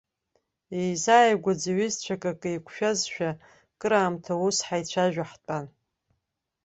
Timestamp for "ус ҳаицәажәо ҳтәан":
4.45-5.65